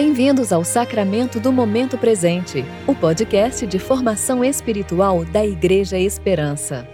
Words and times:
Bem-vindos 0.00 0.52
ao 0.52 0.62
Sacramento 0.62 1.40
do 1.40 1.52
Momento 1.52 1.98
Presente, 1.98 2.64
o 2.86 2.94
podcast 2.94 3.66
de 3.66 3.80
formação 3.80 4.44
espiritual 4.44 5.24
da 5.24 5.44
Igreja 5.44 5.98
Esperança. 5.98 6.86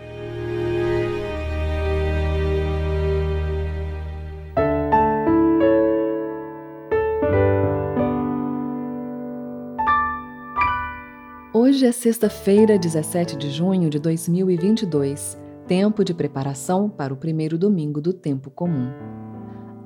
Hoje 11.52 11.84
é 11.84 11.93
sexta-feira, 11.93 12.79
17 12.79 13.36
de 13.36 13.50
junho 13.50 13.91
de 13.91 13.98
2022, 13.98 15.39
tempo 15.68 16.02
de 16.02 16.14
preparação 16.14 16.89
para 16.89 17.12
o 17.12 17.18
primeiro 17.18 17.59
domingo 17.59 18.00
do 18.00 18.14
tempo 18.14 18.50
comum. 18.50 18.91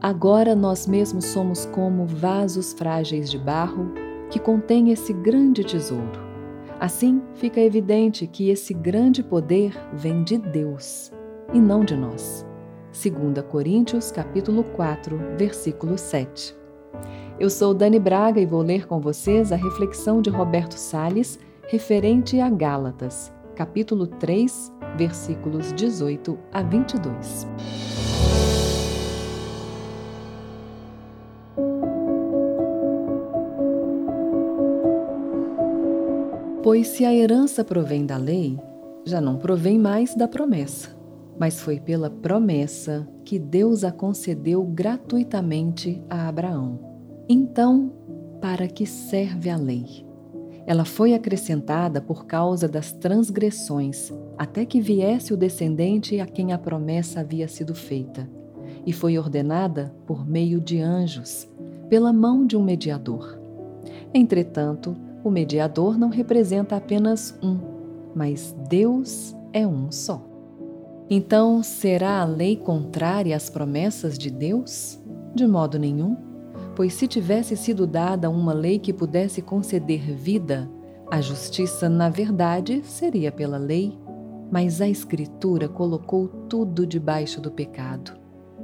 Agora 0.01 0.55
nós 0.55 0.87
mesmos 0.87 1.25
somos 1.25 1.67
como 1.67 2.07
vasos 2.07 2.73
frágeis 2.73 3.29
de 3.29 3.37
barro 3.37 3.93
que 4.31 4.39
contêm 4.39 4.93
esse 4.93 5.13
grande 5.13 5.65
tesouro. 5.65 6.29
Assim, 6.79 7.21
fica 7.35 7.61
evidente 7.61 8.25
que 8.29 8.49
esse 8.49 8.73
grande 8.73 9.25
poder 9.25 9.77
vem 9.93 10.23
de 10.23 10.39
Deus 10.39 11.11
e 11.53 11.61
não 11.61 11.85
de 11.85 11.97
nós. 11.97 12.47
2 12.93 13.45
Coríntios 13.51 14.13
capítulo 14.13 14.63
4, 14.63 15.19
versículo 15.37 15.99
7. 15.99 16.57
Eu 17.41 17.51
sou 17.51 17.75
Dani 17.75 17.99
Braga 17.99 18.41
e 18.41 18.47
vou 18.47 18.63
ler 18.63 18.87
com 18.87 19.01
vocês 19.01 19.51
a 19.51 19.57
reflexão 19.57 20.23
de 20.23 20.31
Roberto 20.31 20.75
Salles 20.75 21.41
referente 21.67 22.39
a 22.39 22.49
Gálatas, 22.49 23.33
capítulo 23.57 24.07
3, 24.07 24.73
versículos 24.97 25.73
18 25.73 26.39
a 26.53 26.63
22. 26.63 27.47
Pois 36.63 36.89
se 36.89 37.05
a 37.05 37.15
herança 37.15 37.65
provém 37.65 38.05
da 38.05 38.17
lei, 38.17 38.59
já 39.05 39.21
não 39.21 39.37
provém 39.37 39.79
mais 39.79 40.15
da 40.17 40.27
promessa, 40.27 40.91
mas 41.39 41.61
foi 41.61 41.79
pela 41.79 42.11
promessa 42.11 43.09
que 43.25 43.39
Deus 43.39 43.85
a 43.85 43.93
concedeu 43.93 44.65
gratuitamente 44.65 46.03
a 46.11 46.29
Abraão. 46.29 46.81
Então, 47.29 47.93
para 48.41 48.67
que 48.67 48.85
serve 48.87 49.49
a 49.49 49.57
lei? 49.57 50.05
Ela 50.67 50.85
foi 50.85 51.15
acrescentada 51.15 52.01
por 52.01 52.27
causa 52.27 52.67
das 52.67 52.93
transgressões, 52.93 54.13
até 54.37 54.67
que 54.67 54.81
viesse 54.81 55.33
o 55.33 55.37
descendente 55.37 56.19
a 56.21 56.27
quem 56.27 56.53
a 56.53 56.59
promessa 56.59 57.21
havia 57.21 57.47
sido 57.47 57.75
feita, 57.75 58.29
e 58.85 58.93
foi 58.93 59.17
ordenada 59.17 59.95
por 60.07 60.29
meio 60.29 60.61
de 60.61 60.81
anjos, 60.81 61.49
pela 61.89 62.13
mão 62.13 62.45
de 62.45 62.57
um 62.57 62.63
mediador. 62.63 63.39
Entretanto, 64.13 64.97
o 65.29 65.31
mediador 65.31 65.99
não 65.99 66.09
representa 66.09 66.77
apenas 66.77 67.39
um, 67.43 67.59
mas 68.15 68.57
Deus 68.69 69.37
é 69.53 69.67
um 69.67 69.93
só. 69.93 70.25
Então, 71.11 71.63
será 71.63 72.21
a 72.21 72.25
lei 72.25 72.57
contrária 72.57 73.37
às 73.37 73.49
promessas 73.49 74.19
de 74.19 74.31
Deus? 74.31 74.99
De 75.35 75.47
modo 75.47 75.79
nenhum, 75.79 76.17
pois 76.75 76.95
se 76.95 77.07
tivesse 77.07 77.57
sido 77.57 77.87
dada 77.87 78.29
uma 78.31 78.53
lei 78.53 78.79
que 78.79 78.93
pudesse 78.93 79.41
conceder 79.41 80.01
vida, 80.15 80.71
a 81.11 81.21
justiça, 81.21 81.89
na 81.89 82.09
verdade, 82.09 82.83
seria 82.85 83.33
pela 83.33 83.57
lei, 83.57 83.99
mas 84.51 84.81
a 84.81 84.89
Escritura 84.89 85.69
colocou 85.69 86.29
tudo 86.49 86.87
debaixo 86.87 87.41
do 87.41 87.51
pecado, 87.51 88.13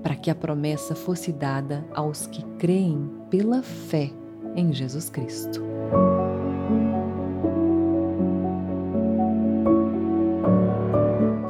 para 0.02 0.14
que 0.14 0.30
a 0.30 0.34
promessa 0.34 0.94
fosse 0.94 1.32
dada 1.32 1.86
aos 1.94 2.26
que 2.26 2.42
creem 2.58 3.10
pela 3.30 3.62
fé 3.62 4.10
em 4.54 4.72
Jesus 4.72 5.08
Cristo. 5.08 5.73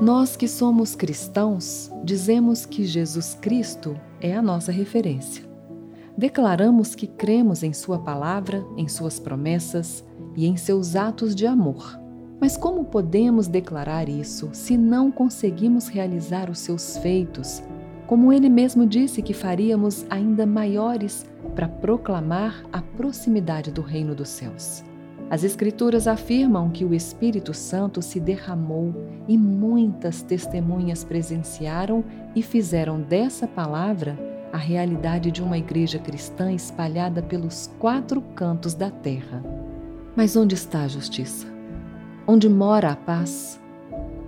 Nós 0.04 0.36
que 0.36 0.46
somos 0.46 0.94
cristãos, 0.94 1.90
dizemos 2.04 2.66
que 2.66 2.84
Jesus 2.84 3.38
Cristo 3.40 3.98
é 4.20 4.36
a 4.36 4.42
nossa 4.42 4.70
referência. 4.70 5.42
Declaramos 6.14 6.94
que 6.94 7.06
cremos 7.06 7.62
em 7.62 7.72
Sua 7.72 7.98
palavra, 7.98 8.62
em 8.76 8.86
Suas 8.86 9.18
promessas 9.18 10.04
e 10.36 10.46
em 10.46 10.58
seus 10.58 10.94
atos 10.94 11.34
de 11.34 11.46
amor. 11.46 11.98
Mas 12.38 12.54
como 12.54 12.84
podemos 12.84 13.48
declarar 13.48 14.06
isso 14.06 14.50
se 14.52 14.76
não 14.76 15.10
conseguimos 15.10 15.88
realizar 15.88 16.50
os 16.50 16.58
seus 16.58 16.98
feitos, 16.98 17.62
como 18.06 18.30
ele 18.30 18.50
mesmo 18.50 18.86
disse 18.86 19.22
que 19.22 19.32
faríamos 19.32 20.04
ainda 20.10 20.44
maiores 20.44 21.24
para 21.54 21.66
proclamar 21.66 22.62
a 22.70 22.82
proximidade 22.82 23.72
do 23.72 23.80
reino 23.80 24.14
dos 24.14 24.28
céus? 24.28 24.84
As 25.30 25.42
Escrituras 25.42 26.06
afirmam 26.06 26.70
que 26.70 26.84
o 26.84 26.94
Espírito 26.94 27.54
Santo 27.54 28.02
se 28.02 28.20
derramou 28.20 28.94
e 29.26 29.38
muitas 29.38 30.22
testemunhas 30.22 31.02
presenciaram 31.02 32.04
e 32.36 32.42
fizeram 32.42 33.00
dessa 33.00 33.48
palavra 33.48 34.18
a 34.52 34.58
realidade 34.58 35.32
de 35.32 35.42
uma 35.42 35.58
igreja 35.58 35.98
cristã 35.98 36.52
espalhada 36.52 37.22
pelos 37.22 37.68
quatro 37.78 38.20
cantos 38.36 38.74
da 38.74 38.90
terra. 38.90 39.42
Mas 40.14 40.36
onde 40.36 40.54
está 40.54 40.82
a 40.82 40.88
justiça? 40.88 41.46
Onde 42.26 42.48
mora 42.48 42.92
a 42.92 42.96
paz? 42.96 43.60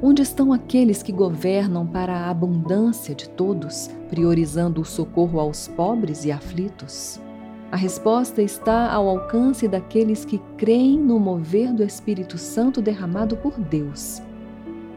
Onde 0.03 0.23
estão 0.23 0.53
aqueles 0.53 1.03
que 1.03 1.12
governam 1.12 1.87
para 1.87 2.12
a 2.12 2.31
abundância 2.31 3.15
de 3.15 3.29
todos, 3.29 3.89
priorizando 4.09 4.81
o 4.81 4.85
socorro 4.85 5.39
aos 5.39 5.69
pobres 5.69 6.25
e 6.25 6.33
aflitos? 6.33 7.21
A 7.71 7.77
resposta 7.77 8.41
está 8.41 8.93
ao 8.93 9.09
alcance 9.09 9.66
daqueles 9.66 10.25
que 10.25 10.38
creem 10.56 10.99
no 10.99 11.19
mover 11.19 11.72
do 11.72 11.82
Espírito 11.82 12.38
Santo 12.38 12.81
derramado 12.81 13.37
por 13.37 13.59
Deus. 13.59 14.22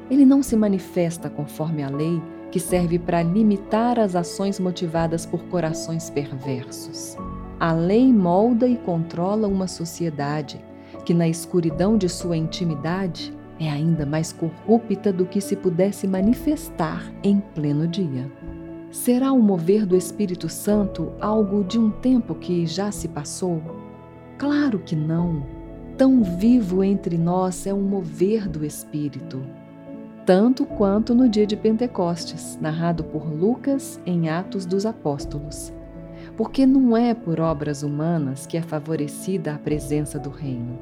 Ele 0.09 0.23
não 0.23 0.43
se 0.43 0.55
manifesta 0.55 1.29
conforme 1.29 1.83
a 1.83 1.89
lei, 1.89 2.21
que 2.51 2.59
serve 2.59 2.97
para 2.99 3.23
limitar 3.23 3.99
as 3.99 4.15
ações 4.15 4.59
motivadas 4.59 5.25
por 5.25 5.43
corações 5.45 6.09
perversos. 6.09 7.17
A 7.59 7.73
lei 7.73 8.11
molda 8.13 8.67
e 8.67 8.77
controla 8.77 9.47
uma 9.47 9.67
sociedade 9.67 10.63
que, 11.05 11.13
na 11.13 11.27
escuridão 11.27 11.97
de 11.97 12.07
sua 12.07 12.37
intimidade, 12.37 13.35
é 13.59 13.69
ainda 13.69 14.05
mais 14.05 14.31
corrupta 14.31 15.11
do 15.11 15.25
que 15.25 15.41
se 15.41 15.55
pudesse 15.55 16.07
manifestar 16.07 17.03
em 17.23 17.39
pleno 17.39 17.87
dia. 17.87 18.31
Será 18.91 19.31
o 19.31 19.39
mover 19.39 19.85
do 19.85 19.95
Espírito 19.95 20.49
Santo 20.49 21.11
algo 21.21 21.63
de 21.63 21.77
um 21.77 21.91
tempo 21.91 22.33
que 22.33 22.65
já 22.65 22.91
se 22.91 23.07
passou? 23.07 23.61
Claro 24.37 24.79
que 24.79 24.95
não. 24.95 25.45
Tão 25.95 26.23
vivo 26.23 26.83
entre 26.83 27.15
nós 27.15 27.67
é 27.67 27.73
o 27.73 27.77
mover 27.77 28.49
do 28.49 28.65
Espírito. 28.65 29.43
Tanto 30.25 30.65
quanto 30.65 31.13
no 31.13 31.29
dia 31.29 31.45
de 31.45 31.55
Pentecostes, 31.55 32.57
narrado 32.59 33.03
por 33.03 33.27
Lucas 33.27 34.01
em 34.07 34.27
Atos 34.27 34.65
dos 34.65 34.87
Apóstolos. 34.87 35.71
Porque 36.35 36.65
não 36.65 36.97
é 36.97 37.13
por 37.13 37.39
obras 37.39 37.83
humanas 37.83 38.47
que 38.47 38.57
é 38.57 38.61
favorecida 38.61 39.53
a 39.53 39.59
presença 39.59 40.17
do 40.17 40.29
Reino, 40.29 40.79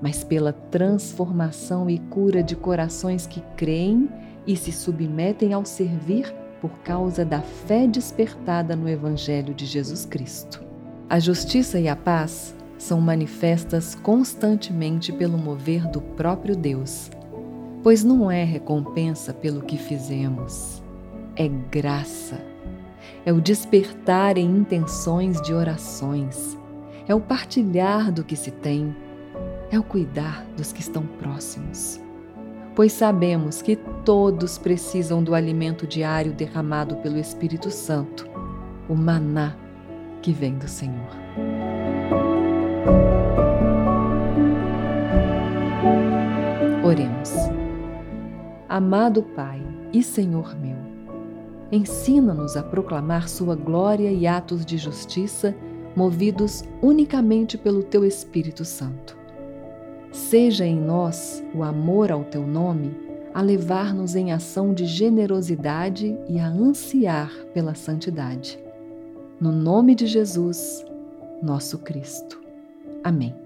mas 0.00 0.24
pela 0.24 0.52
transformação 0.52 1.88
e 1.88 1.98
cura 1.98 2.42
de 2.42 2.56
corações 2.56 3.26
que 3.26 3.42
creem 3.56 4.08
e 4.46 4.56
se 4.56 4.72
submetem 4.72 5.52
ao 5.52 5.64
servir 5.64 6.34
por 6.60 6.70
causa 6.78 7.24
da 7.24 7.40
fé 7.40 7.86
despertada 7.86 8.74
no 8.74 8.88
Evangelho 8.88 9.54
de 9.54 9.66
Jesus 9.66 10.04
Cristo. 10.04 10.64
A 11.08 11.18
justiça 11.18 11.78
e 11.78 11.88
a 11.88 11.96
paz 11.96 12.54
são 12.78 13.00
manifestas 13.00 13.94
constantemente 13.94 15.12
pelo 15.12 15.38
mover 15.38 15.86
do 15.88 16.00
próprio 16.00 16.56
Deus, 16.56 17.10
pois 17.82 18.02
não 18.02 18.30
é 18.30 18.44
recompensa 18.44 19.32
pelo 19.32 19.62
que 19.62 19.76
fizemos, 19.76 20.82
é 21.36 21.48
graça. 21.48 22.40
É 23.24 23.32
o 23.32 23.40
despertar 23.40 24.36
em 24.38 24.58
intenções 24.58 25.40
de 25.42 25.52
orações, 25.52 26.56
é 27.06 27.14
o 27.14 27.20
partilhar 27.20 28.10
do 28.10 28.24
que 28.24 28.36
se 28.36 28.50
tem, 28.50 28.94
é 29.70 29.78
o 29.78 29.82
cuidar 29.82 30.44
dos 30.56 30.72
que 30.72 30.80
estão 30.80 31.04
próximos 31.04 32.00
pois 32.76 32.92
sabemos 32.92 33.62
que 33.62 33.74
todos 34.04 34.58
precisam 34.58 35.24
do 35.24 35.34
alimento 35.34 35.86
diário 35.86 36.34
derramado 36.34 36.96
pelo 36.96 37.18
Espírito 37.18 37.70
Santo, 37.70 38.28
o 38.86 38.94
maná 38.94 39.56
que 40.20 40.30
vem 40.30 40.58
do 40.58 40.68
Senhor. 40.68 41.08
Oremos. 46.84 47.32
Amado 48.68 49.22
Pai 49.22 49.62
e 49.90 50.02
Senhor 50.02 50.54
meu, 50.60 50.76
ensina-nos 51.72 52.58
a 52.58 52.62
proclamar 52.62 53.26
Sua 53.26 53.56
glória 53.56 54.12
e 54.12 54.26
atos 54.26 54.66
de 54.66 54.76
justiça 54.76 55.56
movidos 55.96 56.62
unicamente 56.82 57.56
pelo 57.56 57.82
Teu 57.82 58.04
Espírito 58.04 58.66
Santo 58.66 59.15
Seja 60.16 60.64
em 60.64 60.80
nós 60.80 61.44
o 61.54 61.62
amor 61.62 62.10
ao 62.10 62.24
teu 62.24 62.46
nome 62.46 62.96
a 63.34 63.42
levar-nos 63.42 64.16
em 64.16 64.32
ação 64.32 64.72
de 64.72 64.86
generosidade 64.86 66.18
e 66.26 66.38
a 66.38 66.48
ansiar 66.48 67.30
pela 67.52 67.74
santidade. 67.74 68.58
No 69.38 69.52
nome 69.52 69.94
de 69.94 70.06
Jesus. 70.06 70.82
nosso 71.42 71.78
Cristo. 71.80 72.40
Amém. 73.04 73.45